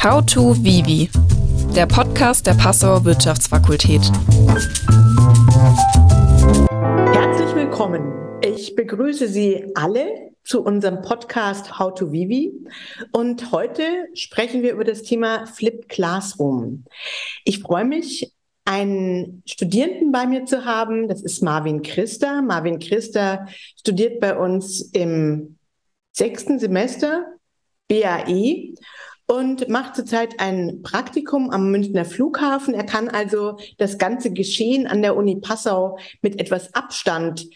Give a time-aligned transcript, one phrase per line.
[0.00, 1.10] How to Vivi,
[1.74, 4.00] der Podcast der Passauer Wirtschaftsfakultät.
[7.12, 8.12] Herzlich willkommen.
[8.40, 12.52] Ich begrüße Sie alle zu unserem Podcast How to Vivi
[13.10, 13.82] und heute
[14.14, 16.84] sprechen wir über das Thema Flipped Classroom.
[17.44, 18.32] Ich freue mich,
[18.64, 21.08] einen Studierenden bei mir zu haben.
[21.08, 22.40] Das ist Marvin Christa.
[22.40, 25.58] Marvin Christa studiert bei uns im
[26.12, 27.24] sechsten Semester
[27.88, 28.74] BAE
[29.28, 32.74] und macht zurzeit ein Praktikum am Münchner Flughafen.
[32.74, 37.46] Er kann also das ganze Geschehen an der Uni Passau mit etwas Abstand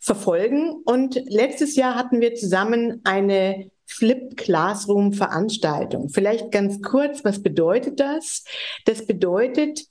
[0.00, 0.72] verfolgen.
[0.84, 6.08] Und letztes Jahr hatten wir zusammen eine Flip Classroom Veranstaltung.
[6.08, 8.44] Vielleicht ganz kurz, was bedeutet das?
[8.84, 9.86] Das bedeutet,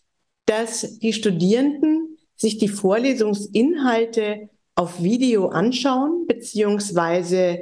[0.46, 7.60] dass die Studierenden sich die Vorlesungsinhalte auf Video anschauen, beziehungsweise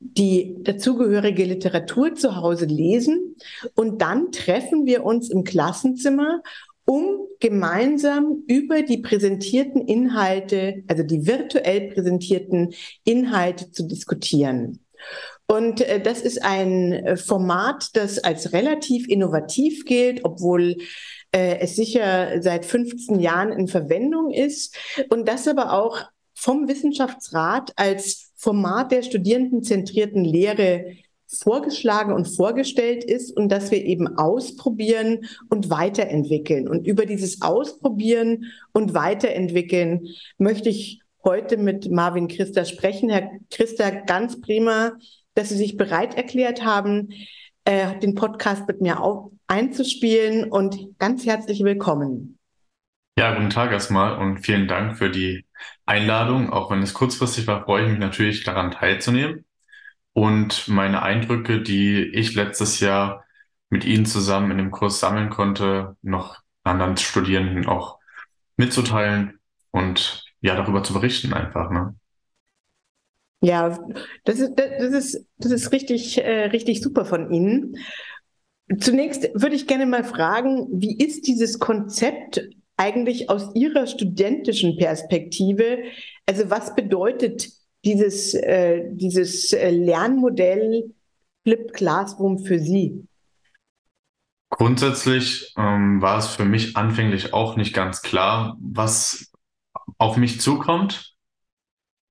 [0.00, 3.36] die dazugehörige Literatur zu Hause lesen
[3.74, 6.42] und dann treffen wir uns im Klassenzimmer,
[6.84, 14.80] um gemeinsam über die präsentierten Inhalte, also die virtuell präsentierten Inhalte zu diskutieren.
[15.46, 20.76] Und äh, das ist ein äh, Format, das als relativ innovativ gilt, obwohl
[21.32, 24.76] äh, es sicher seit 15 Jahren in Verwendung ist
[25.10, 25.98] und das aber auch
[26.34, 30.84] vom Wissenschaftsrat als Format der studierendenzentrierten Lehre
[31.26, 36.68] vorgeschlagen und vorgestellt ist und dass wir eben ausprobieren und weiterentwickeln.
[36.68, 43.08] Und über dieses Ausprobieren und Weiterentwickeln möchte ich heute mit Marvin Christa sprechen.
[43.08, 44.92] Herr Christa, ganz prima,
[45.34, 47.14] dass Sie sich bereit erklärt haben,
[47.64, 52.38] äh, den Podcast mit mir auch einzuspielen und ganz herzlich willkommen.
[53.16, 55.46] Ja, guten Tag erstmal und vielen Dank für die
[55.86, 56.52] Einladung.
[56.52, 59.44] Auch wenn es kurzfristig war, freue ich mich natürlich daran teilzunehmen
[60.12, 63.24] und meine Eindrücke, die ich letztes Jahr
[63.70, 68.00] mit Ihnen zusammen in dem Kurs sammeln konnte, noch anderen Studierenden auch
[68.56, 69.38] mitzuteilen
[69.70, 71.70] und ja, darüber zu berichten einfach.
[71.70, 71.94] Ne?
[73.42, 73.78] Ja,
[74.24, 77.76] das ist, das ist, das ist richtig, äh, richtig super von Ihnen.
[78.80, 82.42] Zunächst würde ich gerne mal fragen, wie ist dieses Konzept
[82.76, 85.78] eigentlich aus Ihrer studentischen Perspektive?
[86.26, 87.48] Also was bedeutet
[87.84, 90.94] dieses, äh, dieses äh, Lernmodell
[91.42, 93.06] Flip Classroom für Sie?
[94.50, 99.32] Grundsätzlich ähm, war es für mich anfänglich auch nicht ganz klar, was
[99.98, 101.14] auf mich zukommt.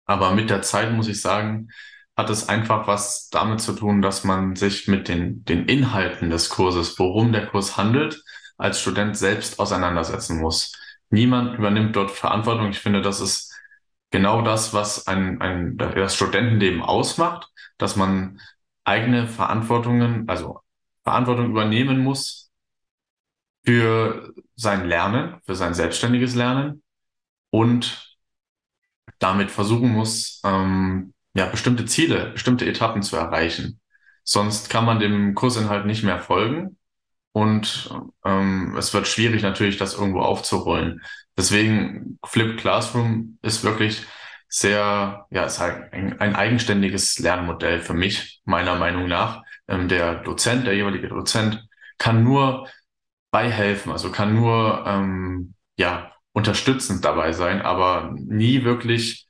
[0.05, 1.69] Aber mit der Zeit muss ich sagen,
[2.15, 6.49] hat es einfach was damit zu tun, dass man sich mit den, den Inhalten des
[6.49, 8.23] Kurses, worum der Kurs handelt,
[8.57, 10.73] als Student selbst auseinandersetzen muss.
[11.09, 12.69] Niemand übernimmt dort Verantwortung.
[12.69, 13.53] Ich finde, das ist
[14.11, 18.39] genau das, was ein, ein, das Studentenleben ausmacht, dass man
[18.83, 20.61] eigene Verantwortungen, also
[21.03, 22.51] Verantwortung übernehmen muss
[23.65, 26.83] für sein Lernen, für sein selbstständiges Lernen
[27.49, 28.17] und
[29.19, 33.79] damit versuchen muss, ähm, ja, bestimmte Ziele, bestimmte Etappen zu erreichen.
[34.23, 36.77] Sonst kann man dem Kursinhalt nicht mehr folgen
[37.33, 37.89] und
[38.23, 41.01] ähm, es wird schwierig natürlich, das irgendwo aufzurollen.
[41.37, 44.05] Deswegen Flipped Classroom ist wirklich
[44.47, 49.41] sehr, ja, ist halt ein, ein eigenständiges Lernmodell für mich, meiner Meinung nach.
[49.67, 51.65] Ähm, der Dozent, der jeweilige Dozent
[51.97, 52.69] kann nur
[53.31, 59.27] beihelfen, also kann nur, ähm, ja, unterstützend dabei sein, aber nie wirklich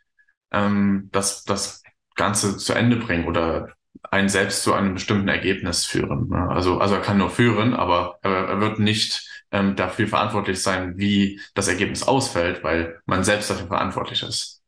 [0.51, 1.83] ähm, das, das
[2.15, 3.69] Ganze zu Ende bringen oder
[4.11, 6.29] einen selbst zu einem bestimmten Ergebnis führen.
[6.29, 6.49] Ne?
[6.49, 10.97] Also, also er kann nur führen, aber er, er wird nicht ähm, dafür verantwortlich sein,
[10.97, 14.61] wie das Ergebnis ausfällt, weil man selbst dafür verantwortlich ist.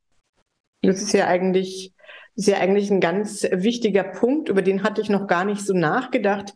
[0.81, 1.93] Das ist ja eigentlich,
[2.35, 5.73] ist ja eigentlich ein ganz wichtiger Punkt, über den hatte ich noch gar nicht so
[5.73, 6.53] nachgedacht.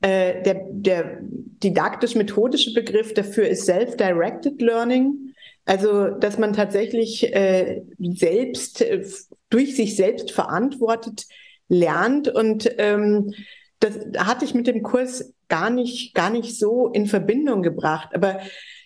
[0.00, 5.34] Äh, der, der didaktisch-methodische Begriff dafür ist Self-Directed Learning.
[5.64, 9.04] Also, dass man tatsächlich äh, selbst, äh,
[9.50, 11.26] durch sich selbst verantwortet
[11.68, 12.28] lernt.
[12.28, 13.32] Und ähm,
[13.80, 18.10] das hatte ich mit dem Kurs gar nicht, gar nicht so in Verbindung gebracht.
[18.14, 18.40] Aber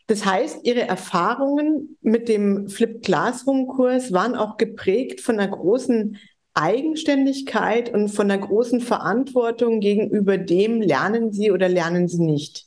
[0.07, 6.19] das heißt, Ihre Erfahrungen mit dem Flip Classroom Kurs waren auch geprägt von einer großen
[6.55, 12.67] Eigenständigkeit und von einer großen Verantwortung gegenüber dem, lernen Sie oder lernen Sie nicht.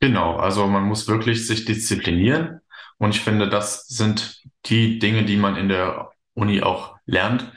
[0.00, 2.60] Genau, also man muss wirklich sich disziplinieren.
[2.98, 7.52] Und ich finde, das sind die Dinge, die man in der Uni auch lernt,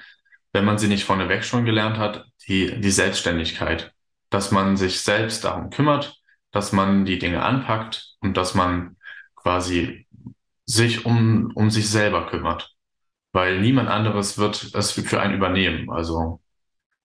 [0.54, 3.94] wenn man sie nicht vorneweg schon gelernt hat, die, die Selbstständigkeit.
[4.30, 8.98] Dass man sich selbst darum kümmert, dass man die Dinge anpackt und dass man
[9.36, 10.08] quasi
[10.66, 12.76] sich um, um sich selber kümmert.
[13.32, 15.90] Weil niemand anderes wird es für einen übernehmen.
[15.92, 16.42] Also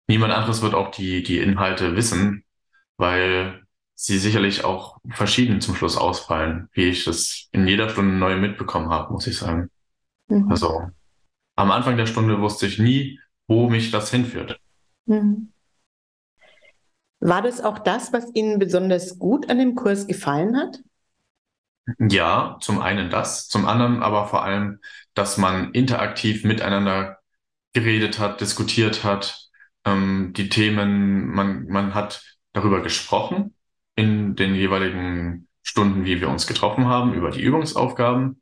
[0.06, 2.44] niemand anderes wird auch die, die Inhalte wissen.
[2.96, 3.62] weil
[3.94, 8.90] sie sicherlich auch verschieden zum Schluss ausfallen, wie ich das in jeder Stunde neu mitbekommen
[8.90, 9.70] habe, muss ich sagen.
[10.28, 10.50] Mhm.
[10.50, 10.90] Also
[11.56, 14.58] am Anfang der Stunde wusste ich nie, wo mich das hinführt.
[15.06, 15.52] Mhm.
[17.20, 20.80] War das auch das, was Ihnen besonders gut an dem Kurs gefallen hat?
[21.98, 24.80] Ja, zum einen das, zum anderen aber vor allem,
[25.14, 27.18] dass man interaktiv miteinander
[27.72, 29.48] geredet hat, diskutiert hat,
[29.84, 33.54] ähm, die Themen, man, man hat darüber gesprochen
[33.96, 38.40] in den jeweiligen Stunden, wie wir uns getroffen haben, über die Übungsaufgaben,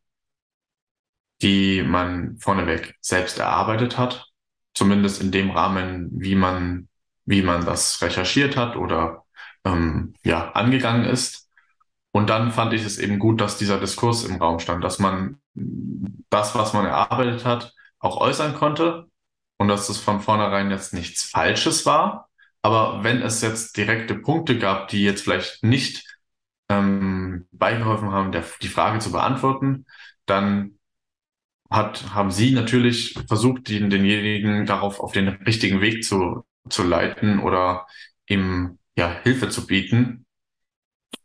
[1.41, 4.32] die man vorneweg selbst erarbeitet hat,
[4.75, 6.89] zumindest in dem Rahmen, wie man,
[7.25, 9.25] wie man das recherchiert hat oder
[9.65, 11.49] ähm, ja, angegangen ist.
[12.13, 15.41] Und dann fand ich es eben gut, dass dieser Diskurs im Raum stand, dass man
[15.55, 19.07] das, was man erarbeitet hat, auch äußern konnte
[19.57, 22.29] und dass es von vornherein jetzt nichts Falsches war.
[22.63, 26.05] Aber wenn es jetzt direkte Punkte gab, die jetzt vielleicht nicht
[26.69, 29.87] ähm, beigeholfen haben, der, die Frage zu beantworten,
[30.27, 30.79] dann
[31.73, 37.41] hat, haben Sie natürlich versucht, den, denjenigen darauf auf den richtigen Weg zu, zu leiten
[37.41, 37.87] oder
[38.29, 40.27] ihm ja, Hilfe zu bieten,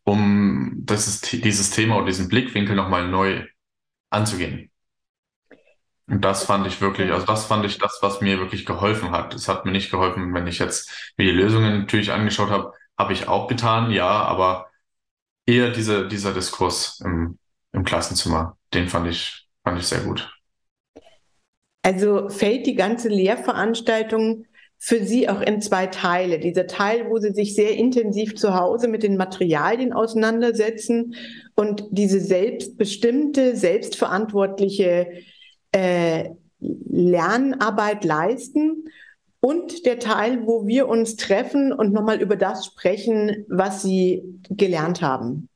[0.03, 3.45] um das dieses Thema oder diesen Blickwinkel nochmal neu
[4.09, 4.71] anzugehen.
[6.07, 9.33] Und das fand ich wirklich, also das fand ich das, was mir wirklich geholfen hat.
[9.33, 13.13] Es hat mir nicht geholfen, wenn ich jetzt mir die Lösungen natürlich angeschaut habe, habe
[13.13, 14.67] ich auch getan, ja, aber
[15.45, 17.39] eher diese, dieser Diskurs im,
[17.73, 20.36] im Klassenzimmer, den fand ich, fand ich sehr gut.
[21.87, 24.43] Also fällt die ganze Lehrveranstaltung
[24.77, 26.37] für Sie auch in zwei Teile.
[26.37, 31.15] Dieser Teil, wo Sie sich sehr intensiv zu Hause mit den Materialien auseinandersetzen
[31.55, 35.11] und diese selbstbestimmte, selbstverantwortliche
[35.71, 38.89] äh, Lernarbeit leisten.
[39.39, 45.01] Und der Teil, wo wir uns treffen und nochmal über das sprechen, was Sie gelernt
[45.01, 45.47] haben.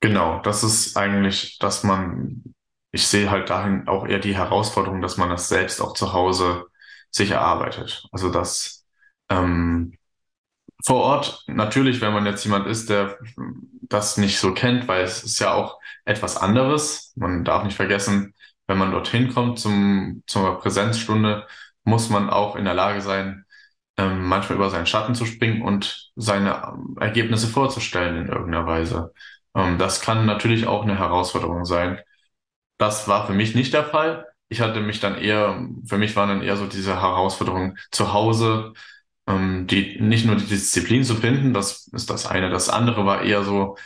[0.00, 2.42] Genau, das ist eigentlich, dass man,
[2.94, 6.66] ich sehe halt dahin auch eher die Herausforderung, dass man das selbst auch zu Hause
[7.10, 8.06] sich erarbeitet.
[8.12, 8.86] Also dass
[9.28, 9.98] ähm,
[10.84, 13.18] vor Ort natürlich, wenn man jetzt jemand ist, der
[13.82, 17.12] das nicht so kennt, weil es ist ja auch etwas anderes.
[17.16, 18.34] Man darf nicht vergessen,
[18.68, 21.46] wenn man dorthin kommt zum, zur Präsenzstunde,
[21.84, 23.44] muss man auch in der Lage sein,
[23.96, 29.12] ähm, manchmal über seinen Schatten zu springen und seine Ergebnisse vorzustellen in irgendeiner Weise.
[29.54, 31.98] Ähm, das kann natürlich auch eine Herausforderung sein.
[32.78, 36.28] Das war für mich nicht der Fall ich hatte mich dann eher, für mich waren
[36.28, 38.72] dann eher so diese Herausforderungen zu Hause,
[39.26, 42.50] ähm, die nicht nur die Disziplin zu finden, das ist das eine.
[42.50, 43.76] Das andere war eher so,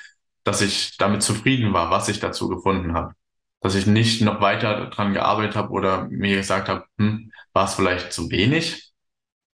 [0.44, 3.14] dass ich damit zufrieden war, was ich dazu gefunden habe.
[3.60, 7.74] Dass ich nicht noch weiter dran gearbeitet habe oder mir gesagt habe, hm, war es
[7.74, 8.92] vielleicht zu wenig,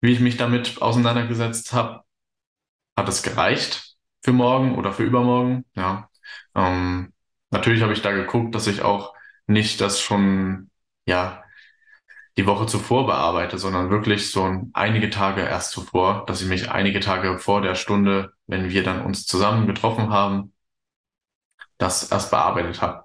[0.00, 2.02] wie ich mich damit auseinandergesetzt habe.
[2.96, 5.64] Hat es gereicht für morgen oder für übermorgen?
[5.75, 6.11] Ja.
[6.55, 7.12] Ähm,
[7.50, 9.14] natürlich habe ich da geguckt, dass ich auch
[9.46, 10.70] nicht das schon
[11.06, 11.42] ja,
[12.36, 17.00] die Woche zuvor bearbeite, sondern wirklich so einige Tage erst zuvor, dass ich mich einige
[17.00, 20.52] Tage vor der Stunde, wenn wir dann uns zusammen getroffen haben,
[21.78, 23.04] das erst bearbeitet habe,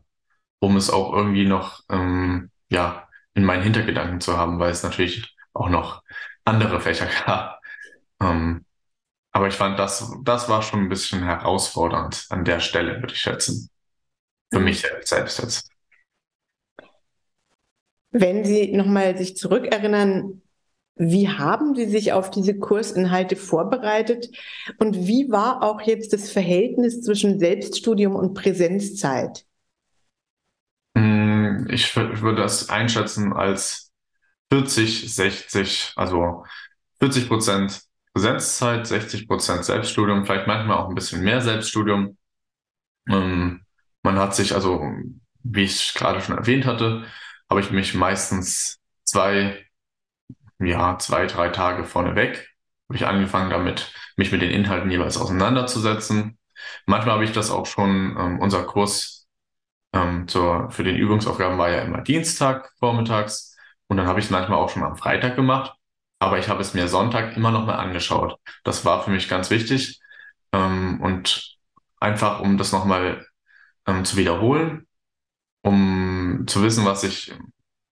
[0.60, 5.36] um es auch irgendwie noch ähm, ja in meinen Hintergedanken zu haben, weil es natürlich
[5.54, 6.04] auch noch
[6.46, 7.60] andere Fächer gab.
[8.22, 8.66] Ähm,
[9.32, 13.20] aber ich fand, das, das war schon ein bisschen herausfordernd an der Stelle, würde ich
[13.20, 13.70] schätzen.
[14.52, 14.66] Für mhm.
[14.66, 15.70] mich selbst jetzt.
[18.20, 20.42] Wenn Sie nochmal sich zurückerinnern,
[20.96, 24.30] wie haben Sie sich auf diese Kursinhalte vorbereitet
[24.80, 29.46] und wie war auch jetzt das Verhältnis zwischen Selbststudium und Präsenzzeit?
[30.98, 33.92] Hm, ich würde das einschätzen als
[34.52, 36.44] 40, 60, also
[37.00, 37.82] 40 Prozent
[38.14, 42.18] Präsenzzeit, 60 Prozent Selbststudium, vielleicht manchmal auch ein bisschen mehr Selbststudium.
[43.08, 43.62] Ähm,
[44.02, 44.82] man hat sich also,
[45.44, 47.06] wie ich gerade schon erwähnt hatte,
[47.50, 49.66] habe ich mich meistens zwei,
[50.60, 52.50] ja, zwei, drei Tage vorneweg,
[52.90, 56.38] habe ich angefangen damit, mich mit den Inhalten jeweils auseinanderzusetzen.
[56.86, 59.28] Manchmal habe ich das auch schon, ähm, unser Kurs
[59.94, 63.56] ähm, zur, für den Übungsaufgaben war ja immer Dienstag vormittags
[63.88, 65.74] und dann habe ich es manchmal auch schon am Freitag gemacht.
[66.20, 68.40] Aber ich habe es mir Sonntag immer noch mal angeschaut.
[68.64, 70.00] Das war für mich ganz wichtig.
[70.52, 71.58] Ähm, und
[72.00, 73.26] einfach, um das nochmal
[73.86, 74.87] ähm, zu wiederholen,
[75.68, 77.34] um zu wissen, was ich,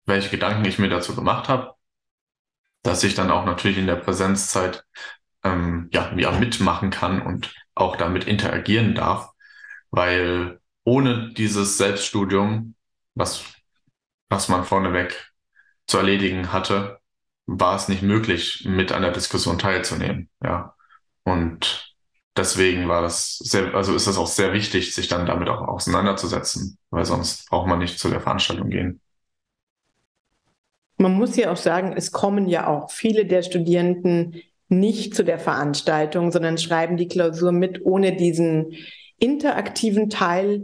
[0.05, 1.73] welche Gedanken ich mir dazu gemacht habe,
[2.83, 4.85] dass ich dann auch natürlich in der Präsenzzeit
[5.43, 9.31] ähm, ja, ja mitmachen kann und auch damit interagieren darf,
[9.91, 12.75] weil ohne dieses Selbststudium,
[13.13, 13.43] was,
[14.29, 15.33] was man vorneweg
[15.87, 16.99] zu erledigen hatte,
[17.45, 20.29] war es nicht möglich, mit einer Diskussion teilzunehmen.
[20.41, 20.75] Ja.
[21.23, 21.94] Und
[22.35, 26.77] deswegen war das sehr, also ist das auch sehr wichtig, sich dann damit auch auseinanderzusetzen,
[26.89, 29.01] weil sonst braucht man nicht zu der Veranstaltung gehen.
[30.97, 35.39] Man muss ja auch sagen, es kommen ja auch viele der Studierenden nicht zu der
[35.39, 38.73] Veranstaltung, sondern schreiben die Klausur mit, ohne diesen
[39.19, 40.63] interaktiven Teil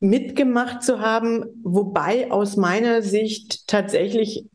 [0.00, 4.46] mitgemacht zu haben, wobei aus meiner Sicht tatsächlich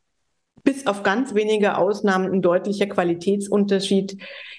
[0.64, 4.18] bis auf ganz wenige Ausnahmen ein deutlicher Qualitätsunterschied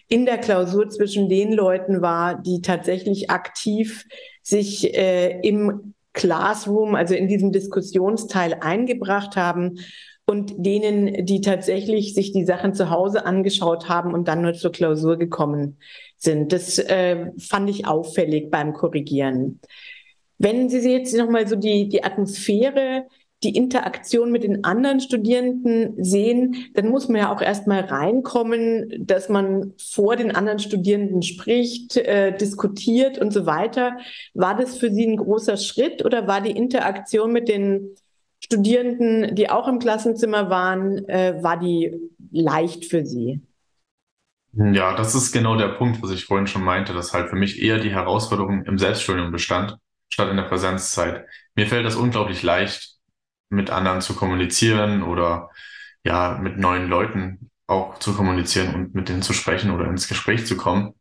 [0.09, 4.06] in der Klausur zwischen den Leuten war, die tatsächlich aktiv
[4.42, 9.78] sich äh, im Classroom, also in diesem Diskussionsteil eingebracht haben
[10.26, 14.73] und denen, die tatsächlich sich die Sachen zu Hause angeschaut haben und dann nur zur
[14.73, 15.78] Klausur gekommen
[16.16, 16.52] sind.
[16.52, 19.61] Das äh, fand ich auffällig beim Korrigieren.
[20.38, 23.06] Wenn Sie jetzt nochmal so die, die Atmosphäre
[23.43, 29.29] die Interaktion mit den anderen Studierenden sehen, dann muss man ja auch erstmal reinkommen, dass
[29.29, 33.99] man vor den anderen Studierenden spricht, äh, diskutiert und so weiter.
[34.35, 37.97] War das für Sie ein großer Schritt oder war die Interaktion mit den
[38.45, 41.93] Studierenden, die auch im Klassenzimmer waren, äh, war die
[42.31, 43.41] leicht für Sie?
[44.55, 47.63] Ja, das ist genau der Punkt, was ich vorhin schon meinte, dass halt für mich
[47.63, 49.79] eher die Herausforderung im Selbststudium bestand,
[50.11, 51.25] statt in der Präsenzzeit.
[51.55, 52.92] Mir fällt das unglaublich leicht,
[53.52, 55.50] mit anderen zu kommunizieren oder
[56.04, 60.47] ja, mit neuen Leuten auch zu kommunizieren und mit denen zu sprechen oder ins Gespräch
[60.47, 60.94] zu kommen.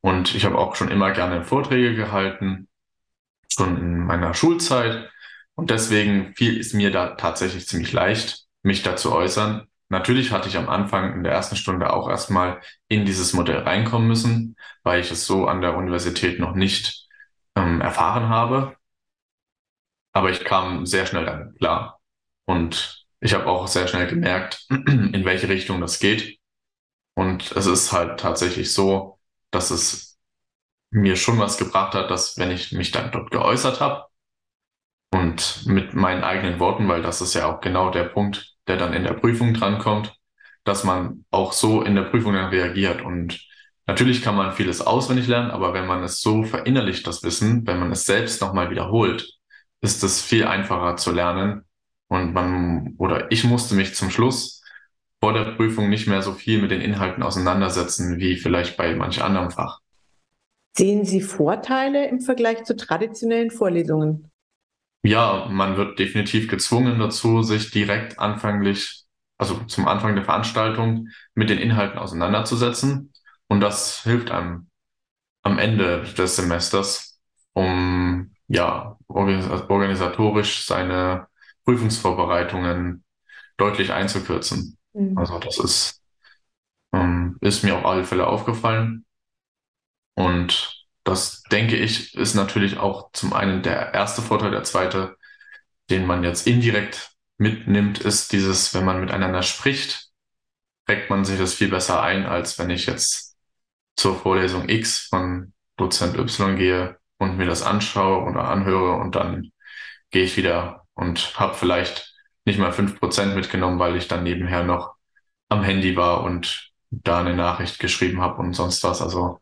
[0.00, 2.68] Und ich habe auch schon immer gerne Vorträge gehalten,
[3.52, 5.10] schon in meiner Schulzeit.
[5.54, 9.66] Und deswegen fiel es mir da tatsächlich ziemlich leicht, mich da zu äußern.
[9.88, 14.06] Natürlich hatte ich am Anfang in der ersten Stunde auch erstmal in dieses Modell reinkommen
[14.06, 17.08] müssen, weil ich es so an der Universität noch nicht
[17.56, 18.76] ähm, erfahren habe.
[20.12, 22.00] Aber ich kam sehr schnell damit klar.
[22.44, 26.38] Und ich habe auch sehr schnell gemerkt, in welche Richtung das geht.
[27.14, 29.18] Und es ist halt tatsächlich so,
[29.50, 30.18] dass es
[30.90, 34.06] mir schon was gebracht hat, dass wenn ich mich dann dort geäußert habe
[35.12, 38.92] und mit meinen eigenen Worten, weil das ist ja auch genau der Punkt, der dann
[38.92, 40.14] in der Prüfung drankommt,
[40.64, 43.02] dass man auch so in der Prüfung dann reagiert.
[43.02, 43.40] Und
[43.86, 47.78] natürlich kann man vieles auswendig lernen, aber wenn man es so verinnerlicht, das Wissen, wenn
[47.78, 49.39] man es selbst nochmal wiederholt,
[49.80, 51.64] ist es viel einfacher zu lernen.
[52.08, 54.62] Und man, oder ich musste mich zum Schluss
[55.20, 59.22] vor der Prüfung nicht mehr so viel mit den Inhalten auseinandersetzen wie vielleicht bei manch
[59.22, 59.80] anderem Fach.
[60.76, 64.30] Sehen Sie Vorteile im Vergleich zu traditionellen Vorlesungen?
[65.02, 69.04] Ja, man wird definitiv gezwungen dazu, sich direkt anfänglich,
[69.38, 73.12] also zum Anfang der Veranstaltung mit den Inhalten auseinanderzusetzen.
[73.48, 74.68] Und das hilft einem
[75.42, 77.18] am Ende des Semesters,
[77.52, 81.28] um ja, organisatorisch seine
[81.64, 83.04] Prüfungsvorbereitungen
[83.56, 84.76] deutlich einzukürzen.
[84.92, 85.16] Mhm.
[85.16, 86.02] Also das ist,
[86.92, 89.06] ähm, ist mir auf alle Fälle aufgefallen.
[90.16, 94.50] Und das denke ich, ist natürlich auch zum einen der erste Vorteil.
[94.50, 95.16] Der zweite,
[95.88, 100.08] den man jetzt indirekt mitnimmt, ist dieses, wenn man miteinander spricht,
[100.86, 103.36] prägt man sich das viel besser ein, als wenn ich jetzt
[103.96, 109.52] zur Vorlesung X von Dozent Y gehe und mir das anschaue oder anhöre und dann
[110.10, 112.14] gehe ich wieder und habe vielleicht
[112.46, 114.94] nicht mal fünf Prozent mitgenommen, weil ich dann nebenher noch
[115.48, 119.02] am Handy war und da eine Nachricht geschrieben habe und sonst was.
[119.02, 119.40] Also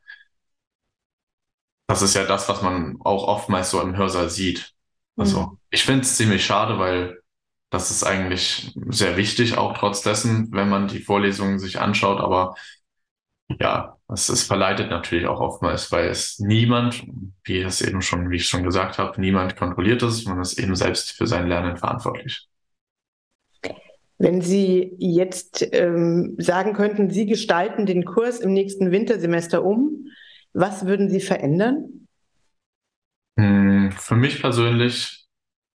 [1.87, 4.75] das ist ja das, was man auch oftmals so im Hörsaal sieht.
[5.17, 5.59] Also mhm.
[5.71, 7.23] ich finde es ziemlich schade, weil
[7.71, 12.21] das ist eigentlich sehr wichtig, auch trotz dessen, wenn man die Vorlesungen sich anschaut.
[12.21, 12.57] Aber
[13.61, 17.05] ja, es, es verleitet natürlich auch oftmals, weil es niemand,
[17.45, 20.77] wie es eben schon, wie ich schon gesagt habe, niemand kontrolliert es, man ist eben
[20.77, 22.47] selbst für sein Lernen verantwortlich.
[24.19, 30.09] Wenn Sie jetzt ähm, sagen könnten, Sie gestalten den Kurs im nächsten Wintersemester um,
[30.53, 32.09] was würden Sie verändern?
[33.39, 35.27] Hm, für mich persönlich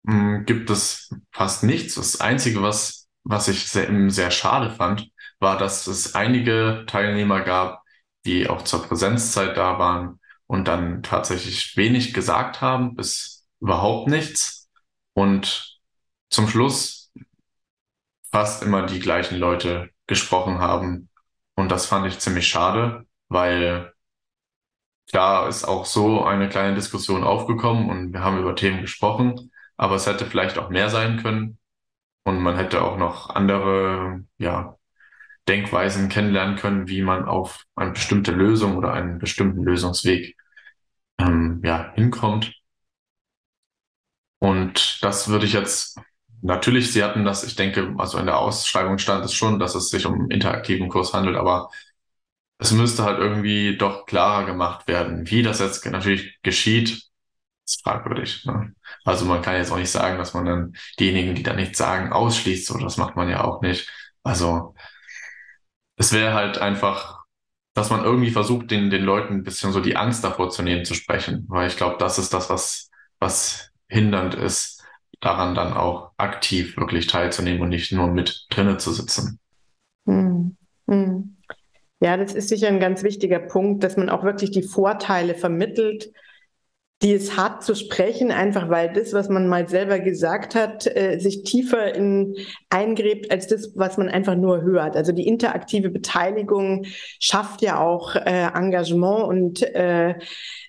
[0.07, 1.95] hm, gibt es fast nichts.
[1.95, 5.09] Das Einzige, was, was ich sehr, sehr schade fand,
[5.43, 7.83] war, dass es einige Teilnehmer gab,
[8.25, 14.71] die auch zur Präsenzzeit da waren und dann tatsächlich wenig gesagt haben, bis überhaupt nichts.
[15.15, 15.79] Und
[16.31, 17.13] zum Schluss
[18.31, 21.11] fast immer die gleichen Leute gesprochen haben.
[21.55, 23.93] Und das fand ich ziemlich schade, weil
[25.11, 29.97] klar ist auch so eine kleine Diskussion aufgekommen und wir haben über Themen gesprochen, aber
[29.97, 31.59] es hätte vielleicht auch mehr sein können.
[32.25, 34.79] Und man hätte auch noch andere, ja,
[35.49, 40.37] Denkweisen kennenlernen können, wie man auf eine bestimmte Lösung oder einen bestimmten Lösungsweg
[41.19, 42.55] ähm, ja, hinkommt.
[44.39, 45.99] Und das würde ich jetzt
[46.43, 49.89] natürlich, Sie hatten das, ich denke, also in der Ausschreibung stand es schon, dass es
[49.91, 51.71] sich um einen interaktiven Kurs handelt, aber
[52.59, 55.29] es müsste halt irgendwie doch klarer gemacht werden.
[55.31, 57.03] Wie das jetzt natürlich geschieht,
[57.67, 58.45] ist fragwürdig.
[58.47, 58.75] Ne?
[59.05, 62.13] Also man kann jetzt auch nicht sagen, dass man dann diejenigen, die da nichts sagen,
[62.13, 62.67] ausschließt.
[62.67, 63.91] So, das macht man ja auch nicht.
[64.23, 64.75] Also
[66.03, 67.23] es wäre halt einfach,
[67.75, 70.85] dass man irgendwie versucht, den, den Leuten ein bisschen so die Angst davor zu nehmen,
[70.85, 71.45] zu sprechen.
[71.49, 72.91] Weil ich glaube, das ist das, was,
[73.21, 74.83] was hindernd ist,
[75.21, 79.39] daran dann auch aktiv wirklich teilzunehmen und nicht nur mit drinnen zu sitzen.
[80.07, 80.57] Hm.
[80.89, 81.37] Hm.
[82.01, 86.11] Ja, das ist sicher ein ganz wichtiger Punkt, dass man auch wirklich die Vorteile vermittelt
[87.03, 91.19] die es hat zu sprechen, einfach weil das, was man mal selber gesagt hat, äh,
[91.19, 92.37] sich tiefer in,
[92.71, 94.97] eingräbt als das, was man einfach nur hört.
[94.97, 96.85] Also die interaktive Beteiligung
[97.19, 100.15] schafft ja auch äh, Engagement und äh,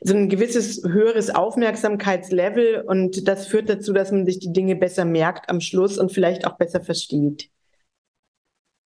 [0.02, 5.06] so ein gewisses höheres Aufmerksamkeitslevel und das führt dazu, dass man sich die Dinge besser
[5.06, 7.50] merkt am Schluss und vielleicht auch besser versteht.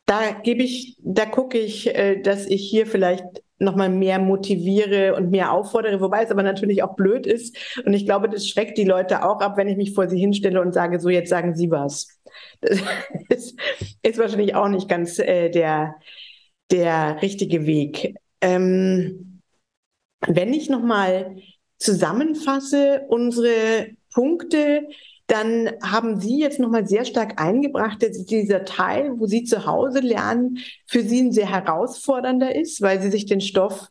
[0.06, 3.24] Da gebe ich, da gucke ich, äh, dass ich hier vielleicht
[3.59, 7.57] nochmal mehr motiviere und mehr auffordere, wobei es aber natürlich auch blöd ist.
[7.85, 10.61] Und ich glaube, das schreckt die Leute auch ab, wenn ich mich vor sie hinstelle
[10.61, 12.07] und sage, so jetzt sagen Sie was.
[12.61, 12.79] Das
[13.29, 13.59] ist,
[14.01, 15.95] ist wahrscheinlich auch nicht ganz äh, der,
[16.71, 18.15] der richtige Weg.
[18.41, 19.41] Ähm,
[20.27, 21.37] wenn ich nochmal
[21.77, 24.87] zusammenfasse, unsere Punkte,
[25.27, 30.00] dann haben Sie jetzt nochmal sehr stark eingebracht, dass dieser Teil, wo Sie zu Hause
[30.00, 33.89] lernen, für Sie ein sehr herausfordernder ist, weil Sie sich den Stoff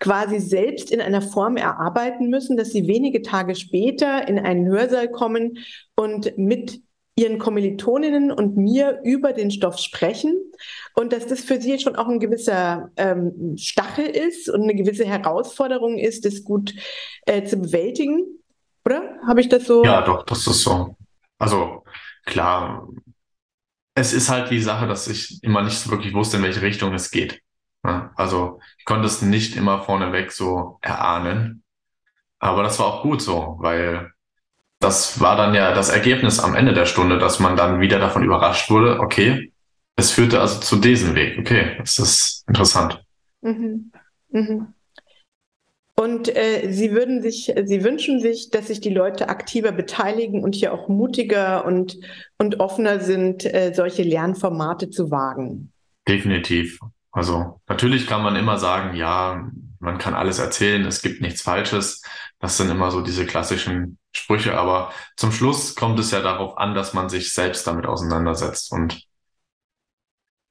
[0.00, 5.10] quasi selbst in einer Form erarbeiten müssen, dass Sie wenige Tage später in einen Hörsaal
[5.10, 5.58] kommen
[5.94, 6.80] und mit
[7.16, 10.36] Ihren Kommilitoninnen und mir über den Stoff sprechen
[10.94, 15.04] und dass das für Sie schon auch ein gewisser ähm, Stachel ist und eine gewisse
[15.04, 16.74] Herausforderung ist, das gut
[17.26, 18.37] äh, zu bewältigen.
[18.88, 19.18] Oder?
[19.26, 19.84] Habe ich das so?
[19.84, 20.96] Ja, doch, das ist so.
[21.38, 21.84] Also
[22.24, 22.88] klar,
[23.94, 26.94] es ist halt die Sache, dass ich immer nicht so wirklich wusste, in welche Richtung
[26.94, 27.42] es geht.
[28.16, 31.62] Also ich konnte es nicht immer vorneweg so erahnen.
[32.38, 34.10] Aber das war auch gut so, weil
[34.80, 38.24] das war dann ja das Ergebnis am Ende der Stunde, dass man dann wieder davon
[38.24, 39.52] überrascht wurde, okay,
[39.96, 41.38] es führte also zu diesem Weg.
[41.38, 43.04] Okay, das ist interessant.
[43.42, 43.92] Mhm.
[44.30, 44.72] Mhm.
[45.98, 50.54] Und äh, Sie würden sich, Sie wünschen sich, dass sich die Leute aktiver beteiligen und
[50.54, 51.98] hier auch mutiger und,
[52.38, 55.72] und offener sind, äh, solche Lernformate zu wagen.
[56.06, 56.78] Definitiv.
[57.10, 62.00] Also natürlich kann man immer sagen, ja, man kann alles erzählen, es gibt nichts Falsches.
[62.38, 66.76] Das sind immer so diese klassischen Sprüche, aber zum Schluss kommt es ja darauf an,
[66.76, 69.07] dass man sich selbst damit auseinandersetzt und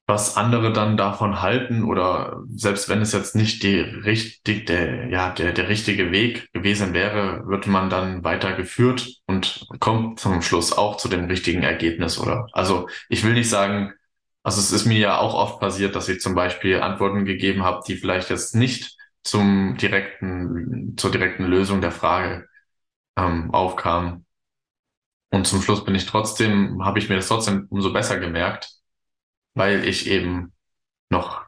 [0.08, 5.32] was andere dann davon halten oder selbst wenn es jetzt nicht die richtig, der, ja,
[5.32, 10.96] der, der richtige Weg gewesen wäre, wird man dann weitergeführt und kommt zum Schluss auch
[10.96, 13.94] zu dem richtigen Ergebnis oder, also ich will nicht sagen,
[14.44, 17.84] also es ist mir ja auch oft passiert, dass ich zum Beispiel Antworten gegeben habe,
[17.86, 22.48] die vielleicht jetzt nicht zum direkten, zur direkten Lösung der Frage
[23.18, 24.26] ähm, aufkamen.
[25.32, 28.77] Und zum Schluss bin ich trotzdem, habe ich mir das trotzdem umso besser gemerkt,
[29.58, 30.54] weil ich eben
[31.10, 31.42] noch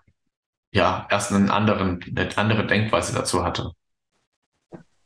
[0.71, 3.71] ja erst einen anderen, eine andere Denkweise dazu hatte.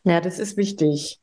[0.03, 1.19] Ja, das ist wichtig.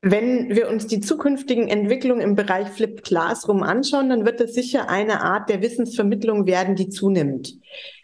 [0.00, 4.88] Wenn wir uns die zukünftigen Entwicklungen im Bereich Flipped Classroom anschauen, dann wird das sicher
[4.88, 7.58] eine Art der Wissensvermittlung werden, die zunimmt.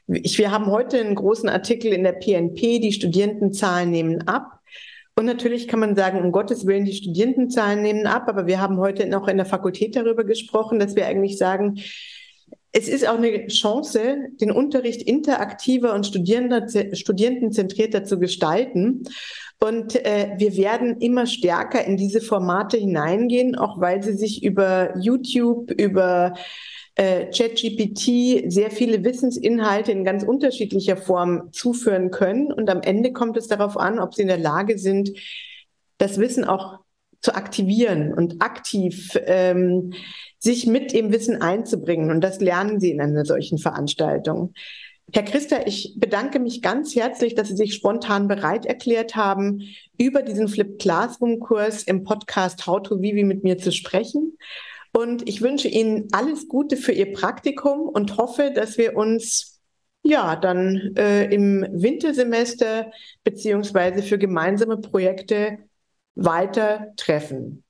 [0.06, 4.53] Ich, wir haben heute einen großen Artikel in der PNP, die Studierendenzahlen nehmen ab.
[5.16, 8.78] Und natürlich kann man sagen, um Gottes Willen, die Studierendenzahlen nehmen ab, aber wir haben
[8.78, 11.78] heute noch in der Fakultät darüber gesprochen, dass wir eigentlich sagen,
[12.72, 19.04] es ist auch eine Chance, den Unterricht interaktiver und studierendenzentrierter zu gestalten.
[19.60, 24.98] Und äh, wir werden immer stärker in diese Formate hineingehen, auch weil sie sich über
[24.98, 26.34] YouTube, über
[26.96, 32.52] äh, ChatGPT sehr viele Wissensinhalte in ganz unterschiedlicher Form zuführen können.
[32.52, 35.10] Und am Ende kommt es darauf an, ob sie in der Lage sind,
[35.98, 36.80] das Wissen auch
[37.20, 39.94] zu aktivieren und aktiv ähm,
[40.38, 42.10] sich mit dem Wissen einzubringen.
[42.10, 44.52] Und das lernen sie in einer solchen Veranstaltung.
[45.12, 49.62] Herr Christa, ich bedanke mich ganz herzlich, dass Sie sich spontan bereit erklärt haben,
[49.98, 54.36] über diesen Flip Classroom Kurs im Podcast How to Vivi mit mir zu sprechen.
[54.96, 59.60] Und ich wünsche Ihnen alles Gute für Ihr Praktikum und hoffe, dass wir uns
[60.02, 62.92] ja dann äh, im Wintersemester
[63.24, 65.58] beziehungsweise für gemeinsame Projekte
[66.14, 67.64] weiter treffen.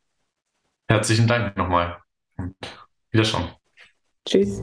[0.89, 1.97] Herzlichen Dank nochmal
[2.37, 2.55] und
[3.11, 3.49] Wiederschauen.
[4.27, 4.61] Tschüss.